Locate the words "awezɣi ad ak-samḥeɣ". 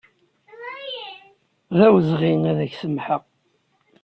1.85-3.23